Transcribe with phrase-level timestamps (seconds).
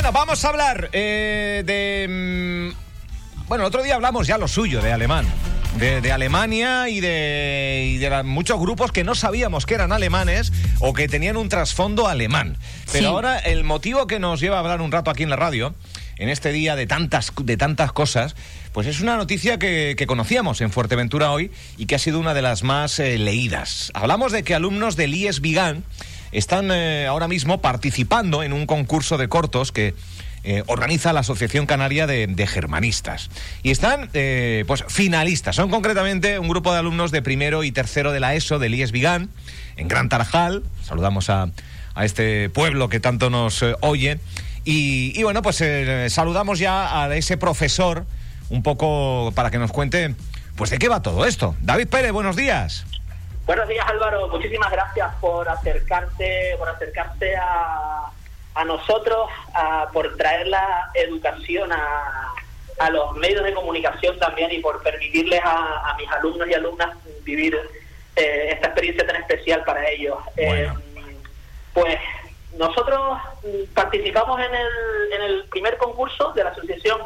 [0.00, 2.06] Bueno, vamos a hablar eh, de...
[2.08, 5.26] mm, Bueno, el otro día hablamos ya lo suyo de alemán.
[5.76, 9.90] De, de Alemania y de, y de la- muchos grupos que no sabíamos que eran
[9.90, 12.58] alemanes o que tenían un trasfondo alemán.
[12.92, 13.04] Pero Sí.
[13.06, 15.74] ahora el motivo que nos lleva a hablar un rato aquí en la radio,
[16.16, 18.36] en este día de tantas, de tantas cosas,
[18.72, 22.34] pues es una noticia que, que conocíamos en Fuerteventura hoy y que ha sido una
[22.34, 23.90] de las más eh, leídas.
[23.94, 25.82] Hablamos de que alumnos del IES Vigan
[26.32, 29.94] están eh, ahora mismo participando en un concurso de cortos que
[30.44, 33.30] eh, organiza la Asociación Canaria de, de Germanistas.
[33.62, 35.56] Y están, eh, pues, finalistas.
[35.56, 38.92] Son concretamente un grupo de alumnos de primero y tercero de la ESO, del IES
[38.92, 39.30] Vigán,
[39.76, 40.62] en Gran Tarajal.
[40.84, 41.48] Saludamos a,
[41.94, 44.18] a este pueblo que tanto nos oye.
[44.64, 45.62] Y, y bueno, pues
[46.12, 48.06] saludamos ya a ese profesor
[48.50, 50.14] un poco para que nos cuente,
[50.56, 51.56] pues, de qué va todo esto.
[51.60, 52.84] David Pérez, buenos días.
[53.48, 58.10] Buenos días Álvaro, muchísimas gracias por acercarte, por acercarte a,
[58.54, 62.34] a nosotros, a- por traer la educación a,
[62.78, 66.90] a los medios de comunicación también y por permitirles a, a mis alumnos y alumnas
[67.22, 67.58] vivir
[68.16, 70.18] eh, esta experiencia tan especial para ellos.
[70.36, 70.78] Bueno.
[70.78, 71.16] Eh,
[71.72, 71.96] pues
[72.52, 73.18] nosotros
[73.72, 77.00] participamos en el, en el primer concurso de la Asociación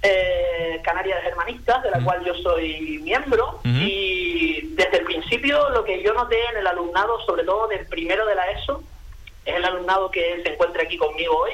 [0.00, 4.21] eh, Canaria de Germanistas, de la cual yo soy miembro, y
[4.74, 8.34] desde el principio lo que yo noté en el alumnado, sobre todo del primero de
[8.34, 8.82] la ESO,
[9.44, 11.52] es el alumnado que se encuentra aquí conmigo hoy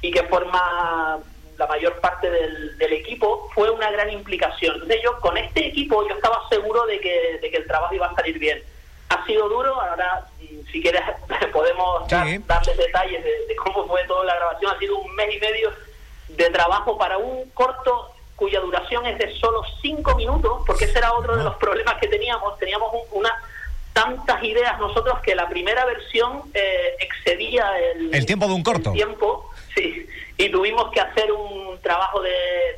[0.00, 1.18] y que forma
[1.56, 4.74] la mayor parte del, del equipo, fue una gran implicación.
[4.74, 8.06] Entonces yo con este equipo yo estaba seguro de que, de que el trabajo iba
[8.06, 8.62] a salir bien.
[9.08, 10.24] Ha sido duro, ahora
[10.70, 11.02] si quieres
[11.52, 12.14] podemos Sí.
[12.14, 14.72] dar- darles detalles de, de cómo fue toda la grabación.
[14.72, 15.72] Ha sido un mes y medio
[16.28, 21.12] de trabajo para un corto cuya duración es de solo cinco minutos, porque ese era
[21.12, 22.56] otro de los problemas que teníamos.
[22.58, 23.30] Teníamos un- una
[23.92, 28.92] tantas ideas nosotros que la primera versión eh, excedía el, El tiempo de un corto.
[28.92, 32.30] tiempo, sí, y tuvimos que hacer un trabajo de,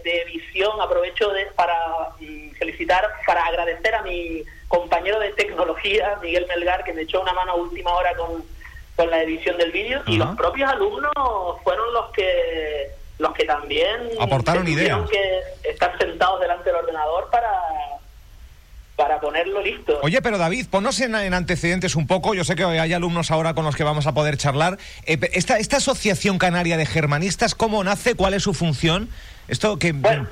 [0.02, 0.80] de edición.
[0.80, 1.76] Aprovecho de, para
[2.20, 7.34] mm, felicitar, para agradecer a mi compañero de tecnología, Miguel Melgar, que me echó una
[7.34, 8.42] mano a última hora con,
[8.96, 11.12] con la edición del vídeo, y los propios alumnos
[11.64, 14.98] fueron los que los que también Aportaron ideas.
[15.10, 17.50] que estar sentados delante del ordenador para
[18.96, 19.98] para ponerlo listo.
[20.02, 22.34] Oye, pero David, ponnos en, en antecedentes un poco.
[22.34, 24.76] Yo sé que hay alumnos ahora con los que vamos a poder charlar.
[25.06, 28.14] Eh, esta, esta Asociación Canaria de Germanistas, ¿cómo nace?
[28.14, 29.08] ¿Cuál es su función?
[29.48, 29.92] Esto que...
[29.92, 30.28] Bueno,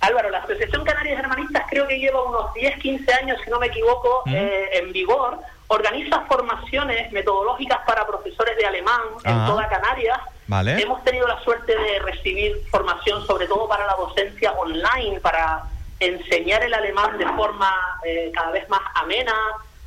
[0.00, 3.60] Álvaro, la Asociación Canaria de Germanistas creo que lleva unos 10, 15 años, si no
[3.60, 5.38] me equivoco, eh, en vigor.
[5.68, 10.18] Organiza formaciones metodológicas para profesores de alemán en toda Canarias.
[10.52, 10.82] Vale.
[10.82, 15.62] Hemos tenido la suerte de recibir formación, sobre todo para la docencia online, para
[15.98, 17.70] enseñar el alemán de forma
[18.04, 19.34] eh, cada vez más amena,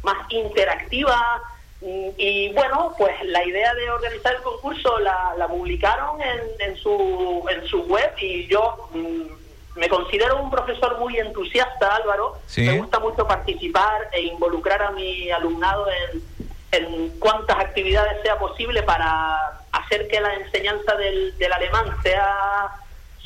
[0.02, 1.20] más interactiva.
[1.82, 6.76] Mm, Y bueno, pues la idea de organizar el concurso la, la publicaron en, en
[6.78, 12.40] su, en su web y yo mm, me considero un profesor muy entusiasta, Álvaro.
[12.48, 12.62] Sí.
[12.62, 16.24] Me gusta mucho participar e involucrar a mi alumnado en,
[16.72, 22.82] en cuantas actividades sea posible para hacer que la enseñanza del, del alemán sea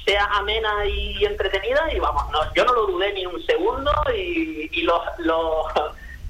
[0.05, 4.69] sea amena y entretenida y vamos, no, yo no lo dudé ni un segundo y,
[4.71, 5.65] y los, los,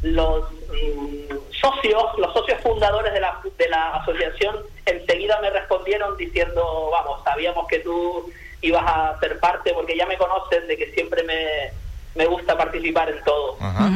[0.01, 6.89] los mm, socios, los socios fundadores de la, de la asociación enseguida me respondieron diciendo,
[6.91, 8.29] vamos, sabíamos que tú
[8.61, 11.71] ibas a ser parte porque ya me conocen de que siempre me,
[12.15, 13.57] me gusta participar en todo.
[13.61, 13.91] Ajá.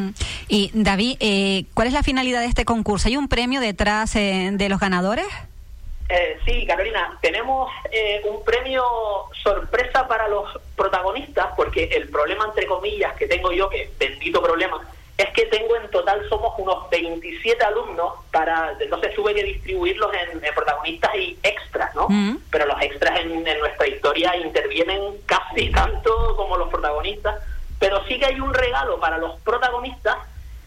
[0.47, 3.07] Y David, eh, ¿cuál es la finalidad de este concurso?
[3.07, 5.25] ¿Hay un premio detrás eh, de los ganadores?
[6.09, 8.83] Eh, sí, Carolina, tenemos eh, un premio
[9.41, 14.81] sorpresa para los protagonistas, porque el problema, entre comillas, que tengo yo, que bendito problema,
[15.17, 20.43] es que tengo en total, somos unos 27 alumnos, para entonces tuve que distribuirlos en,
[20.43, 22.07] en protagonistas y extras, ¿no?
[22.09, 22.39] Mm.
[22.51, 27.35] Pero los extras en, en nuestra historia intervienen casi tanto como los protagonistas,
[27.79, 30.17] pero sí que hay un regalo para los protagonistas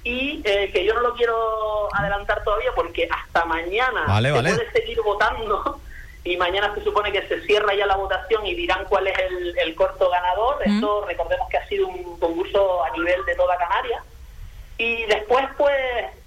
[0.07, 4.55] y eh, que yo no lo quiero adelantar todavía porque hasta mañana Vale, se vale.
[4.55, 5.81] puede seguir votando
[6.25, 9.59] y mañana se supone que se cierra ya la votación y dirán cuál es el,
[9.59, 10.59] el corto ganador.
[10.65, 10.75] Mm.
[10.77, 14.05] Esto recordemos que ha sido un concurso a nivel de toda Canarias.
[14.79, 15.75] Y después pues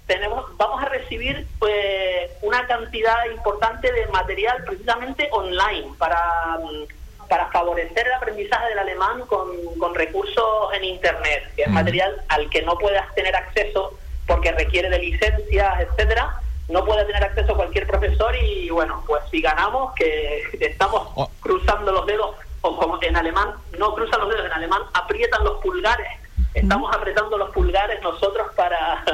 [0.06, 6.99] tenemos vamos a recibir pues una cantidad importante de material precisamente online para, mm,
[7.30, 9.46] para favorecer el aprendizaje del alemán con,
[9.78, 11.72] con recursos en internet, que es Mm.
[11.74, 13.96] material al que no puedas tener acceso
[14.26, 16.40] porque requiere de licencias, etcétera.
[16.68, 21.30] No puede tener acceso cualquier profesor y bueno, pues si ganamos, que estamos Oh.
[21.40, 25.60] cruzando los dedos, o como en alemán, no cruzan los dedos, en alemán aprietan los
[25.60, 26.08] pulgares.
[26.52, 29.04] Estamos apretando los pulgares nosotros para,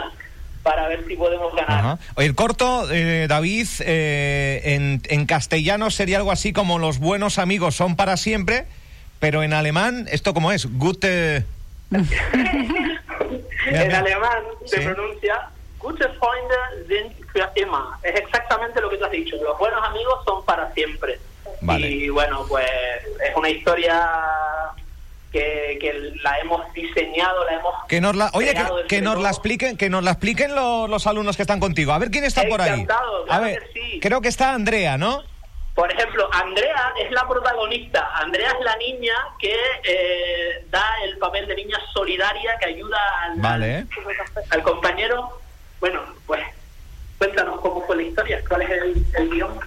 [0.67, 1.79] para ver si podemos ganar.
[1.79, 1.99] Ajá.
[2.17, 7.77] El corto, eh, David, eh, en, en castellano sería algo así como los buenos amigos
[7.77, 8.65] son para siempre,
[9.21, 10.67] pero en alemán, ¿esto cómo es?
[10.77, 11.45] Gute...
[11.93, 12.09] en
[13.95, 14.85] alemán se Sí.
[14.85, 16.57] pronuncia Gute Freunde
[16.89, 17.83] sind für immer.
[18.03, 19.37] Es exactamente lo que tú has dicho.
[19.37, 21.21] Los buenos amigos son para siempre.
[21.61, 21.89] Vale.
[21.89, 22.67] Y bueno, pues
[23.29, 24.11] es una historia
[25.37, 25.93] que, que
[26.23, 29.91] la hemos diseñado, la hemos Que nos la, oye, que, que nos la expliquen, que
[29.91, 31.93] nos la expliquen lo- los alumnos que están contigo.
[31.93, 32.87] A ver quién está por ahí.
[33.29, 34.01] A ver, que sí.
[34.01, 35.23] creo que está Andrea, ¿no?
[35.75, 38.09] Por ejemplo, Andrea es la protagonista.
[38.15, 39.55] Andrea es la niña que
[39.85, 43.87] eh, da el papel de niña solidaria que ayuda al, Vale.
[44.51, 45.39] al compañero.
[45.81, 46.43] Bueno, pues
[47.19, 49.61] cuéntanos cómo fue la historia, cuál es el, el guion.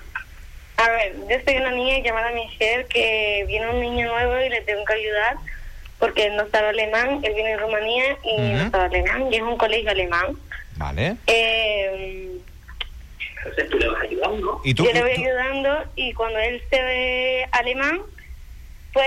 [0.77, 4.61] A ver, yo soy una niña llamada Michelle que viene un niño nuevo y le
[4.61, 5.35] tengo que ayudar
[5.99, 9.41] porque él no sabe alemán, él viene de Rumanía y no sabe alemán y es
[9.41, 10.27] un colegio alemán.
[10.77, 11.15] Vale.
[11.27, 12.29] Eh,
[13.37, 14.61] Entonces tú le vas ayudando, ¿no?
[14.63, 14.85] ¿Y tú?
[14.85, 17.99] yo le voy tú- ayudando y cuando él se ve alemán,
[18.93, 19.05] pues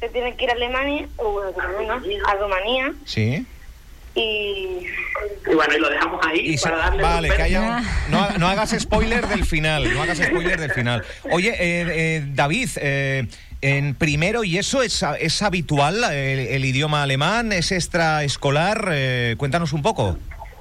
[0.00, 2.28] se tiene que ir a Alemania, o a Rumanía, ¿no?
[2.28, 3.46] a Rumanía Sí.
[4.14, 4.20] y
[5.50, 8.22] Y bueno, y lo dejamos ahí Y se- para darle vale, que haya un- no,
[8.22, 11.04] ha- no hagas spoiler del final, no hagas spoiler del final.
[11.30, 13.26] Oye, eh, eh, David, eh,
[13.64, 17.50] en primero, ¿y eso es, es habitual, el, el idioma alemán?
[17.52, 18.88] ¿Es extraescolar?
[18.92, 20.16] Eh, cuéntanos un poco.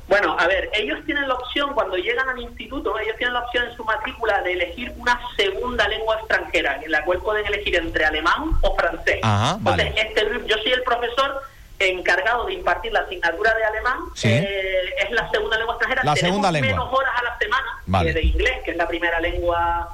[0.08, 3.66] Bueno, a ver, ellos tienen la opción, cuando llegan al instituto, ellos tienen la opción
[3.70, 8.06] en su matrícula de elegir una segunda lengua extranjera, en la cual pueden elegir entre
[8.06, 9.20] alemán o francés.
[9.24, 10.02] Ajá, Entonces, vale.
[10.02, 11.42] este yo soy el profesor
[11.80, 14.30] encargado de impartir la asignatura de alemán, Sí.
[14.30, 16.04] eh, es la segunda lengua extranjera.
[16.04, 16.70] La Tenemos segunda lengua.
[16.72, 18.14] menos horas a la semana Vale.
[18.14, 19.90] que de inglés, que es la primera lengua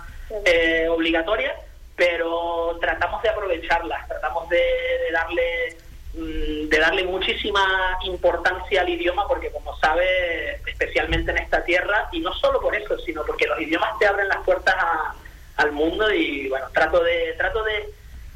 [0.45, 1.53] eh, obligatoria,
[1.99, 5.75] pero tratamos de aprovecharlas, tratamos de, de darle
[6.15, 12.21] mm, de darle muchísima importancia al idioma porque como sabe especialmente en esta tierra y
[12.21, 15.13] no solo por eso sino porque los idiomas te abren las puertas a-
[15.57, 17.89] al mundo y bueno trato de trato de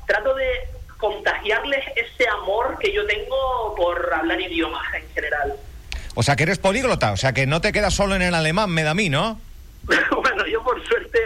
[0.05, 0.67] trato de
[0.97, 5.53] contagiarles ese amor que yo tengo por hablar idiomas en general
[6.15, 8.69] O sea, que eres políglota, o sea, que no te quedas solo en el alemán,
[8.71, 9.39] me da a mí, ¿no?
[10.21, 11.19] bueno, yo por suerte,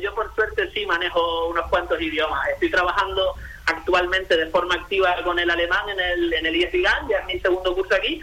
[0.00, 2.48] yo por suerte sí manejo unos cuantos idiomas.
[2.54, 3.34] Estoy trabajando
[3.66, 7.40] actualmente de forma activa con el alemán en el, en el IESIGAN, ya es mi
[7.40, 8.20] segundo curso aquí,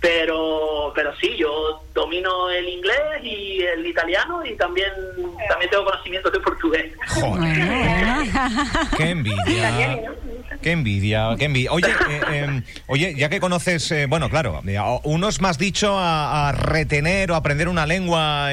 [0.00, 4.90] pero, pero sí, yo domino el inglés y el italiano y también,
[5.48, 6.92] también tengo conocimientos de portugués.
[7.08, 7.58] Joder,
[8.96, 10.00] qué envidia.
[10.62, 11.72] Qué envidia, qué envidia.
[11.72, 15.96] Oye, eh, eh, oye, ya que conoces, eh, bueno, claro, eh, uno es más dicho
[15.98, 18.50] a, a retener o aprender una lengua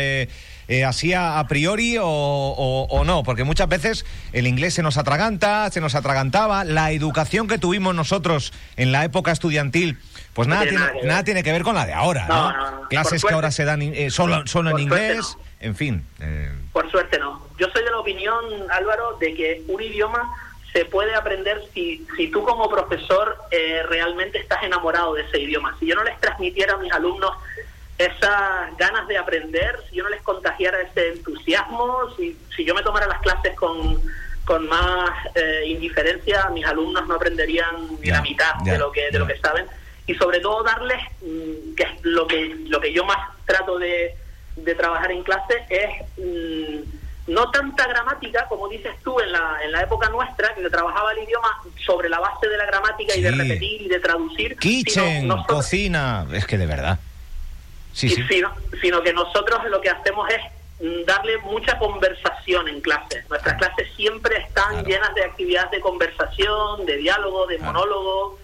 [0.68, 4.84] eh, así a, a priori o, o- o no, porque muchas veces el inglés se
[4.84, 9.98] nos atraganta, se nos atragantaba, la educación que tuvimos nosotros en la época estudiantil,
[10.34, 11.08] pues No nada tiene tiene, nada que ver.
[11.08, 12.36] nada tiene que ver con la de ahora, ¿no?
[12.36, 12.78] No, no, no.
[12.80, 16.06] Por Clases que ahora se dan eh, solo, solo en inglés, en fin.
[16.20, 17.46] eh, Por suerte no.
[17.58, 18.36] Yo soy de la opinión,
[18.72, 20.30] Álvaro, de que un idioma
[20.74, 25.76] se puede aprender si, si tú como profesor eh, realmente estás enamorado de ese idioma.
[25.80, 27.32] Si yo no les transmitiera a mis alumnos
[27.98, 32.84] esas ganas de aprender, si yo no les contagiara ese entusiasmo, si, si yo me
[32.84, 34.00] tomara las clases con,
[34.46, 39.20] con más eh, indiferencia, mis alumnos no aprenderían ni la mitad de lo que de
[39.20, 39.66] lo que saben.
[40.06, 44.16] Y sobre todo darles mm, que es lo que lo que yo más trato de,
[44.56, 49.72] de trabajar en clase es mm, no tanta gramática como dices tú en la, en
[49.72, 51.50] la época nuestra que se trabajaba el idioma
[51.86, 56.26] sobre la base de la gramática y de repetir y de traducir kitchen, sino cocina,
[56.32, 57.00] es que de verdad.
[57.98, 58.24] Sí, y sí.
[58.30, 58.52] Sino,
[58.82, 63.24] sino que nosotros lo que hacemos es darle mucha conversación en clase.
[63.30, 64.88] Nuestras clases siempre están Claro.
[64.88, 68.38] llenas de actividades de conversación, de diálogo, de monólogo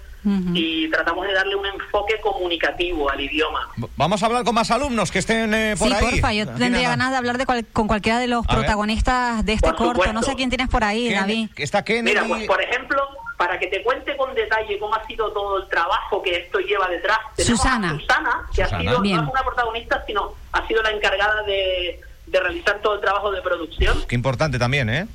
[0.54, 3.70] y tratamos de darle un enfoque comunicativo al idioma.
[3.98, 6.02] Vamos a hablar con más alalumnos que estén eh, por sí, ahí.
[6.02, 8.60] porfa, yo tendría ganas de hablar de cual- con cualquiera de los A ver.
[8.60, 9.92] protagonistas de este Por corto.
[9.96, 10.14] supuesto.
[10.14, 11.50] No sé quién tienes por ahí, Ken- David.
[11.58, 12.16] Está Kennedy.
[12.16, 13.06] Mira, pues por ejemplo,
[13.38, 16.88] para que te cuente con detalle cómo ha sido todo el trabajo que esto lleva
[16.88, 17.90] detrás, tenemos Susana.
[17.92, 18.78] a Susana, que Susana.
[18.78, 19.18] ha sido Bien.
[19.18, 23.32] no es una protagonista, sino ha sido la encargada de, de realizar todo el trabajo
[23.32, 24.06] de producción.
[24.08, 25.08] Qué importante también, ¿eh?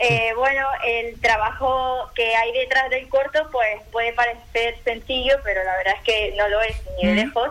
[0.00, 5.76] Eh, bueno, el trabajo que hay detrás del corto pues puede parecer sencillo, pero la
[5.76, 7.50] verdad es que no lo es ni de lejos.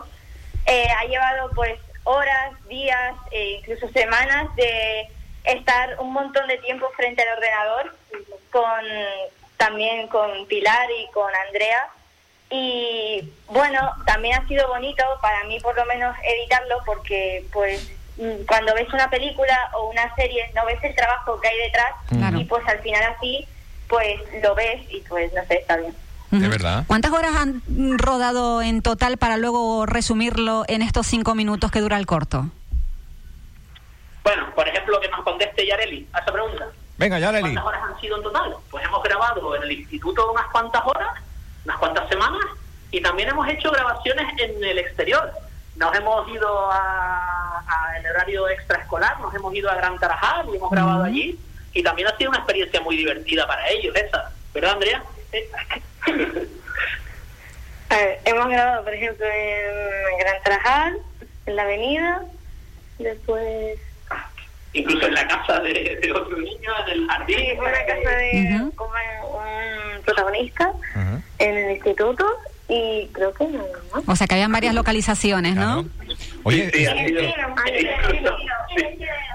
[0.66, 5.08] Eh, ha llevado pues horas, días, e incluso semanas de
[5.44, 7.94] estar un montón de tiempo frente al ordenador
[8.50, 8.82] con
[9.56, 11.88] también con Pilar y con Andrea
[12.50, 18.44] y bueno también ha sido bonito para mí por lo menos editarlo porque pues mm,
[18.46, 22.38] cuando ves una película o una serie no ves el trabajo que hay detrás Claro.
[22.40, 23.46] y pues al final así
[23.88, 25.94] pues lo ves y pues no sé está bien
[26.30, 26.84] de verdad.
[26.86, 27.62] ¿Cuántas horas han
[27.96, 32.44] rodado en total para luego resumirlo en estos cinco minutos que dura el corto?
[34.24, 36.66] Bueno, por ejemplo, que nos conteste Yareli a esa pregunta.
[36.98, 37.54] Venga, ya, Leli.
[37.54, 38.56] ¿Cuántas horas han sido en total?
[38.70, 41.08] Pues hemos grabado en el instituto unas cuantas horas,
[41.64, 42.44] unas cuantas semanas,
[42.90, 45.30] y también hemos hecho grabaciones en el exterior.
[45.76, 50.56] Nos hemos ido a, a- en horario extraescolar, nos hemos ido a Gran Tarajal y
[50.56, 51.38] hemos grabado allí,
[51.72, 54.32] y también ha sido una experiencia muy divertida para ellos esa.
[54.52, 55.02] ¿Verdad, Andrea?
[55.32, 55.48] Eh,
[57.90, 60.98] A ver, hemos grabado, por ejemplo, en Gran Tarajal,
[61.46, 62.22] en la avenida,
[62.98, 63.78] después
[64.78, 67.38] Incluso en la casa de, de otro niño, en el jardín.
[67.38, 68.72] en una casa de Ujú.
[68.76, 68.90] como
[69.38, 71.22] un protagonista, Ujú.
[71.38, 72.24] en el instituto,
[72.68, 74.02] y creo que nada más.
[74.06, 75.84] O sea que habían varias localizaciones, ¿no?
[75.84, 76.07] Claro.
[76.44, 77.26] Oye, Sí, sí.
[78.76, 78.84] Sí.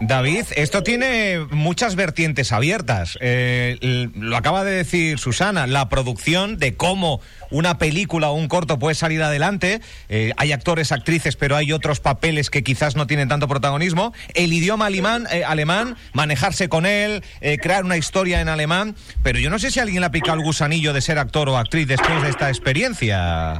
[0.01, 3.17] David, esto tiene muchas vertientes abiertas.
[3.21, 7.21] Eh, lo acaba de decir Susana, la producción de cómo
[7.53, 9.79] una película o un corto puede salir adelante.
[10.09, 14.11] Eh, hay actores, actrices, pero hay otros papeles que quizás no tienen tanto protagonismo.
[14.33, 18.95] El idioma alemán, eh, alemán manejarse con él, eh, crear una historia en alemán.
[19.21, 21.57] Pero yo no sé si alguien le ha picado el gusanillo de ser actor o
[21.57, 23.59] actriz después de esta experiencia,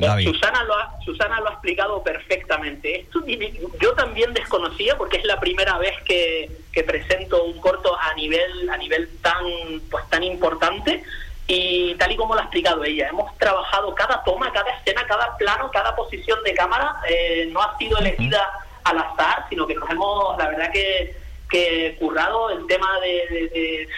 [0.00, 0.28] David.
[0.28, 3.00] Susana lo, ha, Susana lo ha explicado perfectamente.
[3.00, 7.96] Esto tiene- yo también desconocía porque es la primera vez que, que presento un corto
[8.00, 9.44] a nivel a nivel tan
[9.90, 11.02] pues tan importante
[11.46, 15.36] y tal y como lo ha explicado ella, hemos trabajado cada toma, cada escena, cada
[15.36, 18.48] plano, cada posición de cámara, eh, no ha sido elegida
[18.84, 21.16] al azar, sino que nos hemos, la verdad que,
[21.50, 23.88] que currado el tema de- de- de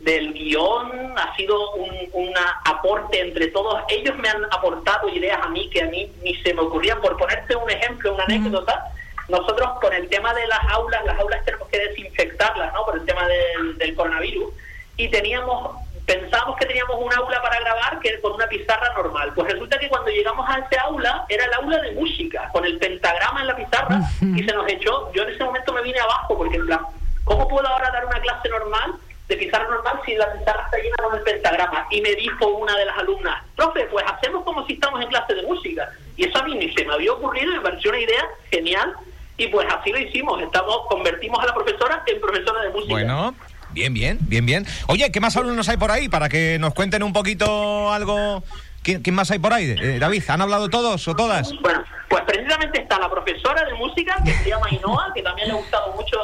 [0.00, 3.82] del guion ha sido un una aporte entre todos.
[3.88, 7.00] Ellos me han aportado ideas a mí que a mí ni se me ocurrían.
[7.00, 8.90] Por ponerte un ejemplo, una anécdota,
[9.28, 12.84] nosotros con el tema de las aulas, las aulas tenemos que desinfectarlas, ¿no?
[12.84, 14.52] Por el tema del, del coronavirus.
[14.96, 15.76] Y teníamos,
[16.06, 19.32] pensábamos que teníamos un aula para grabar que con una pizarra normal.
[19.34, 22.78] Pues resulta que cuando llegamos a ese aula, era el aula de música, con el
[22.78, 25.12] pentagrama en la pizarra, y se nos echó.
[25.12, 26.80] Yo en ese momento me vine abajo, porque en plan,
[27.24, 28.94] ¿cómo puedo ahora dar una clase normal?
[29.28, 31.86] De pizarra normal si la pizarra está llena con el pentagrama.
[31.90, 35.34] Y me dijo una de las alumnas, profe, pues hacemos como si estamos en clase
[35.34, 35.88] de música.
[36.16, 38.94] Y eso a mí ni se me había ocurrido, me pareció una idea genial.
[39.38, 42.94] Y pues así lo hicimos, estamos convertimos a la profesora en profesora de música.
[42.94, 43.34] Bueno,
[43.70, 44.66] bien, bien, bien, bien.
[44.86, 46.08] Oye, ¿qué más alumnos hay por ahí?
[46.08, 48.42] Para que nos cuenten un poquito algo.
[48.82, 49.74] ¿Quién, quién más hay por ahí?
[49.78, 51.52] Eh, David, ¿han hablado todos o todas?
[51.60, 55.54] Bueno, pues precisamente está la profesora de música que se llama Ainhoa, que también le
[55.54, 56.16] ha gustado mucho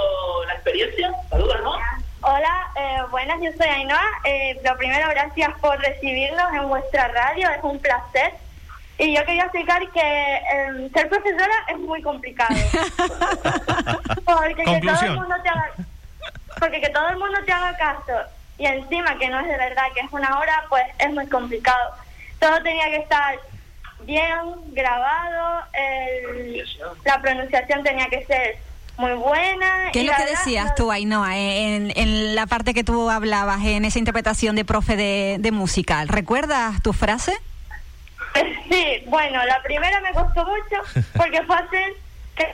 [0.46, 1.12] la experiencia.
[1.28, 1.72] Saludos, ¿no?
[2.24, 4.00] Hola, eh, buenas, yo soy Ainhoa.
[4.24, 8.32] Eh, lo primero, gracias por recibirnos en vuestra radio, es un placer.
[8.98, 12.54] Y yo quería explicar que eh, ser profesora es muy complicado.
[14.24, 15.70] porque que todo el mundo te haga,
[16.60, 18.12] porque que todo el mundo te haga caso
[18.58, 21.94] y encima que no es de verdad, que es una hora, pues es muy complicado.
[22.38, 23.36] Todo tenía que estar
[24.02, 24.38] bien
[24.72, 26.64] grabado, el-
[27.04, 28.58] la pronunciación tenía que ser
[29.02, 29.90] muy buena.
[29.92, 33.10] ¿Qué es y lo que verdad, decías tú, Ainhoa, en, en la parte que tú
[33.10, 36.04] hablabas, en esa interpretación de profe de, de música?
[36.06, 37.36] ¿Recuerdas tu frase?
[38.70, 41.92] Sí, bueno, la primera me costó mucho porque fue hacer
[42.34, 42.46] que,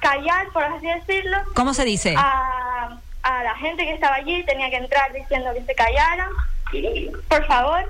[0.00, 2.14] callar, por así decirlo, ¿Cómo se dice?
[2.18, 4.44] a, a la gente que estaba allí.
[4.44, 6.28] Tenía que entrar diciendo que se callaran,
[7.28, 7.88] por favor,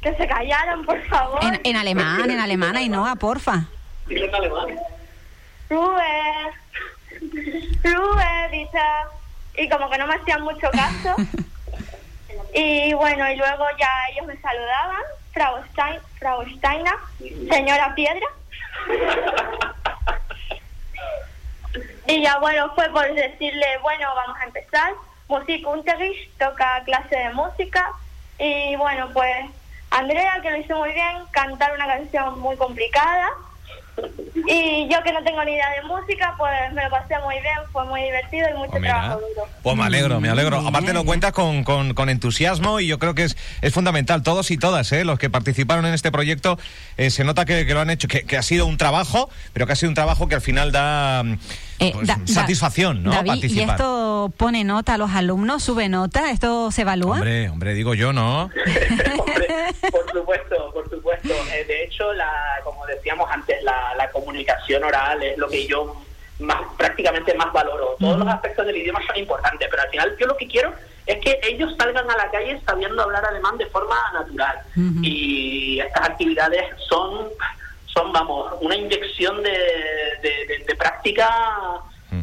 [0.00, 1.42] que se callaran, por favor.
[1.42, 3.64] En, en alemán, en alemán, Ainhoa, porfa.
[4.08, 4.68] En alemán.
[5.68, 6.52] Ruhe,
[7.82, 8.80] Ruhe, dice.
[9.56, 11.16] Y como que no me hacían mucho caso.
[12.54, 15.02] Y bueno, y luego ya ellos me saludaban,
[15.32, 16.94] Frau, Stein, Frau Steiner,
[17.50, 18.26] señora Piedra.
[22.06, 24.94] Y ya bueno, fue por decirle, bueno, vamos a empezar.
[25.28, 27.92] Musikunterricht, toca clase de música.
[28.38, 29.46] Y bueno, pues
[29.90, 33.28] Andrea, que lo hizo muy bien, cantar una canción muy complicada.
[34.50, 37.54] Y yo que no tengo ni idea de música, pues me lo pasé muy bien,
[37.72, 39.48] fue muy divertido y mucho Pues mira, trabajo duro.
[39.62, 40.58] pues me alegro, me alegro.
[40.66, 44.22] Aparte lo cuentas con, con- con entusiasmo y yo creo que es, es fundamental.
[44.22, 45.04] Todos y todas, ¿eh?
[45.04, 46.58] los que participaron en este proyecto,
[46.96, 49.66] eh, se nota que, que lo han hecho, que, que ha sido un trabajo, pero
[49.66, 51.24] que ha sido un trabajo que al final da
[51.80, 53.10] Eh, pues, Da- satisfacción, ¿no?
[53.10, 53.70] David, ¿y Participar.
[53.76, 55.62] esto pone nota a los alumnos?
[55.62, 56.30] ¿Sube nota?
[56.30, 57.16] ¿Esto se evalúa?
[57.16, 58.44] Hombre, hombre, digo yo, ¿no?
[59.18, 59.48] Hombre,
[59.90, 60.97] por supuesto, por supuesto.
[61.14, 62.30] Eh, de hecho, la,
[62.64, 65.96] como decíamos antes, la, la comunicación oral es lo que yo
[66.40, 67.96] más prácticamente más valoro.
[67.98, 70.72] Todos los aspectos del idioma son importantes, pero al final yo lo que quiero
[71.06, 74.58] es que ellos salgan a la calle sabiendo hablar alemán de forma natural.
[75.02, 77.28] Y estas actividades son,
[77.86, 79.50] son vamos, una inyección de,
[80.22, 81.28] de, de- de práctica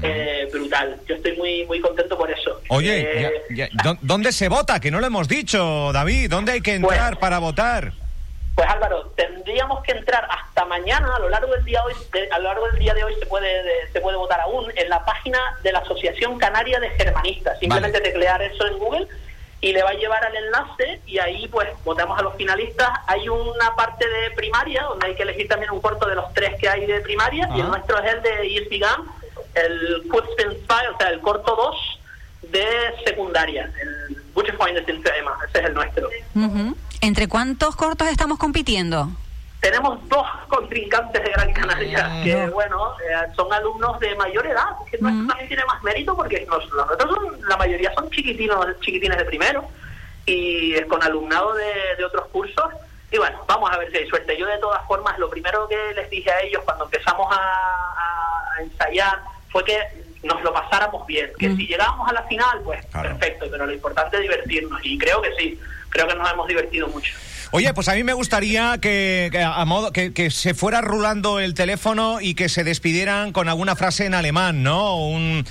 [0.02, 0.98] eh, brutal.
[1.08, 2.62] Yo estoy muy muy contento por eso.
[2.70, 4.80] Oye, Eh, ya- ya- ¿dó- ¿dónde se vota?
[4.80, 6.30] Que no lo hemos dicho, David.
[6.30, 7.20] ¿Dónde hay que entrar Bueno.
[7.20, 7.92] para votar?
[8.56, 12.40] Pues Álvaro, tendríamos que entrar hasta mañana, a lo largo del día hoy, de- a
[12.40, 15.04] lo largo del día de hoy se puede de- se puede votar aún en la
[15.04, 17.60] página de la Asociación Canaria de Germanistas.
[17.60, 19.08] Simplemente teclear eso en Google
[19.60, 22.90] y le va a llevar al enlace y ahí pues votamos a los finalistas.
[23.08, 26.58] Hay una parte de primaria donde hay que elegir también un corto de los tres
[26.60, 29.12] que hay de primaria y el nuestro es el de ESP Gun,
[29.56, 32.00] el Spy, o sea, el corto 2
[32.44, 32.66] de
[33.06, 36.10] secundaria, el Butcher Cinema, ese es el nuestro.
[36.36, 36.78] Ujú.
[37.06, 39.10] ¿Entre cuántos cortos estamos compitiendo?
[39.62, 42.24] Tenemos dos contrincantes de Gran Canaria Mm.
[42.24, 42.52] que, No.
[42.54, 45.28] bueno, eh, son alumnos de mayor edad, que Mm.
[45.28, 49.26] también tiene más mérito porque los, los otros son, la mayoría son chiquitinos, chiquitines de
[49.26, 49.66] primero
[50.26, 52.66] y es con alumnado de, de otros cursos.
[53.12, 54.36] Y bueno, vamos a ver si hay suerte.
[54.36, 58.56] Yo de todas formas, lo primero que les dije a ellos cuando empezamos a, a-
[58.58, 59.20] a ensayar
[59.52, 59.78] fue que
[60.26, 61.58] nos lo pasáramos bien, que Mm.
[61.58, 63.10] si llegábamos a la final, pues Claro.
[63.10, 66.88] perfecto, pero lo importante es divertirnos y creo que sí, creo que nos hemos divertido
[66.88, 67.14] mucho.
[67.52, 71.40] Oye, pues a mí me gustaría que, que a modo que, que se fuera rulando
[71.40, 74.98] el teléfono y que se despidieran con alguna frase en alemán, ¿no?
[74.98, 75.46] Un,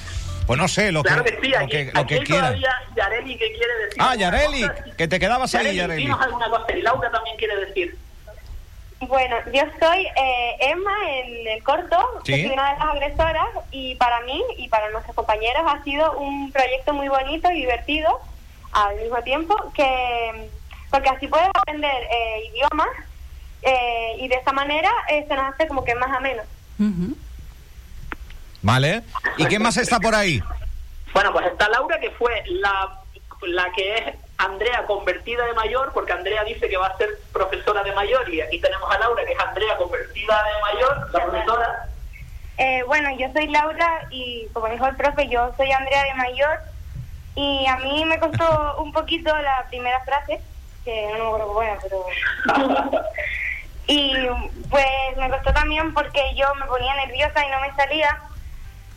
[0.46, 3.38] pues no sé, lo Claro que, que sí, lo aquí, que, lo aquí todavía Yareli
[3.38, 3.96] que quiere decir.
[4.02, 4.84] Ah, Yareli, cosa.
[4.98, 7.96] que te quedabas ahí, Yareli, alguna cosa y Laura también quiere decir.
[9.08, 12.32] Bueno, yo soy eh, Emma en el corto, Sí.
[12.32, 16.12] que soy una de las agresoras y para mí y para nuestros compañeros ha sido
[16.18, 18.20] un proyecto muy bonito y divertido
[18.72, 20.48] al mismo tiempo, que
[20.90, 22.88] porque así puedes aprender eh, idiomas
[23.62, 26.42] eh, y de esa manera eh, se nos hace como que más ameno.
[28.62, 29.02] ¿Vale?
[29.36, 30.42] ¿Y quién más está por ahí?
[31.12, 33.00] Bueno, pues está Laura, que fue la,
[33.42, 37.82] la que es Andrea convertida de mayor, porque Andrea dice que va a ser profesora
[37.82, 41.88] de mayor, y aquí tenemos a Laura, que es Andrea convertida de mayor, la profesora.
[42.56, 46.60] Eh, bueno, yo soy Laura y como dijo el profe, yo soy Andrea de Mayor
[47.34, 50.40] y a mí me costó un poquito la primera frase,
[50.84, 52.06] que no me acuerdo era, pero...
[53.86, 54.14] y
[54.70, 54.86] pues
[55.16, 58.20] me costó también porque yo me ponía nerviosa y no me salía,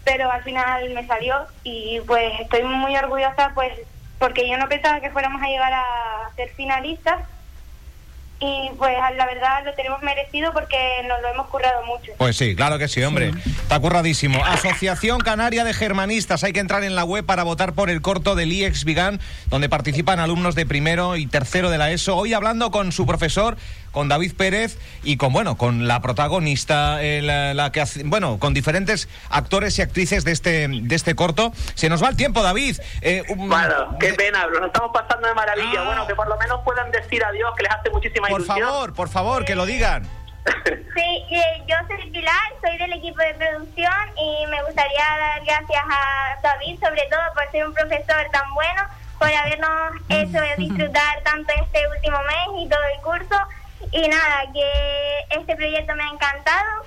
[0.04, 3.74] pero al final me salió y pues estoy muy orgullosa pues
[4.20, 5.86] porque yo no pensaba que fuéramos a llegar a
[6.36, 7.18] ser finalistas
[8.40, 12.12] y pues la verdad lo tenemos merecido porque nos lo hemos currado mucho.
[12.18, 13.32] Pues sí, claro que sí, hombre.
[13.46, 14.46] Está curradísimo.
[14.46, 16.44] Asociación Canaria de Germanistas.
[16.44, 19.70] Hay que entrar en la web para votar por el corto del IEX Vigan, donde
[19.70, 22.16] participan alumnos de primero y tercero de la ESO.
[22.16, 23.58] Hoy hablando con su profesor,
[23.92, 28.38] con David Pérez y con, bueno, con la protagonista, eh, la, la que hace, bueno,
[28.40, 31.52] con diferentes actores y actrices de este, de este corto.
[31.76, 32.78] Se nos va el tiempo, David.
[33.02, 35.82] Eh, un- Bueno, qué pena, nos estamos pasando de maravilla.
[35.82, 35.86] Ah.
[35.86, 38.68] Bueno, que por lo menos puedan decir adiós, que les hace muchísima por ilusión.
[38.68, 40.08] favor, por favor, que lo digan.
[40.66, 42.34] Sí, eh, yo soy Pilar,
[42.66, 47.52] soy del equipo de producción y me gustaría dar gracias a David, sobre todo por
[47.52, 48.84] ser un profesor tan bueno,
[49.20, 53.36] por habernos hecho disfrutar tanto este último mes y todo el curso.
[53.92, 56.86] Y nada, que este proyecto me ha encantado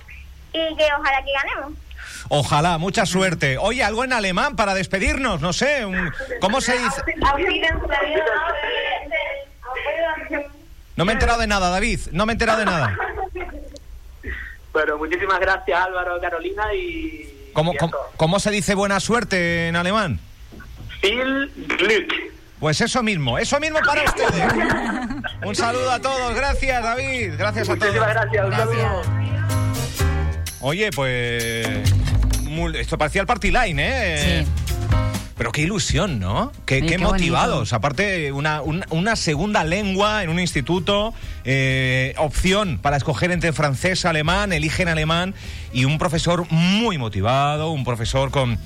[0.53, 1.73] y que ojalá que ganemos.
[2.29, 3.57] Ojalá, mucha suerte.
[3.59, 5.85] Oye, algo en alemán para despedirnos, no sé.
[5.87, 7.03] un- ¿Cómo se dice?
[10.97, 12.01] No me he enterado de nada, David.
[12.13, 12.97] No me he enterado de nada.
[14.73, 17.51] Bueno, muchísimas gracias Álvaro, Carolina y...
[17.53, 20.21] ¿Cómo, y cómo, cómo se dice buena suerte en alemán?
[21.03, 22.13] Viel Glück.
[22.61, 24.53] Pues eso mismo, eso mismo para ustedes.
[25.45, 27.87] Un saludo a todos, gracias David, gracias a todos.
[27.95, 29.03] Muchísimas gracias, un saludo.
[30.61, 31.67] Oye, pues
[32.79, 34.45] esto parecía el Party Line, ¿eh?
[34.45, 34.53] Sí.
[35.39, 36.53] Pero qué ilusión, ¿no?
[36.67, 37.73] Qué, Sí, qué qué motivados.
[37.73, 44.05] Aparte, una, un- una segunda lengua en un instituto, eh, opción para escoger entre francés,
[44.05, 45.35] alemán, eligen alemán
[45.73, 48.59] y un profesor muy motivado, un profesor con...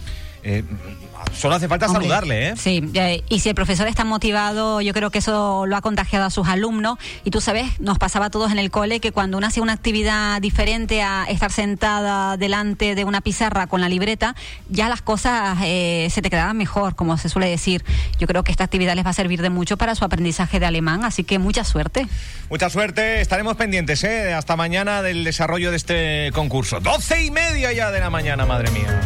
[0.45, 0.63] eh,
[1.33, 2.55] solo hace falta Hombre, saludarle, ¿eh?
[2.57, 6.27] Sí, eh, y si el profesor está motivado, yo creo que eso lo ha contagiado
[6.27, 6.99] a sus alumnos.
[7.25, 9.73] Y tú sabes, nos pasaba a todos en el cole que cuando uno hacía una
[9.73, 14.35] actividad diferente a estar sentada delante de una pizarra con la libreta,
[14.69, 17.85] ya las cosas eh, se te quedaban mejor, como se suele decir.
[18.19, 20.67] Yo creo que esta actividad les va a servir de mucho para su aprendizaje de
[20.67, 22.07] alemán, así que mucha suerte.
[22.51, 24.35] Mucha suerte, estaremos pendientes, ¿eh?
[24.35, 26.81] Hasta mañana del desarrollo de este concurso.
[26.81, 29.01] Doce y media ya de la mañana, madre mía.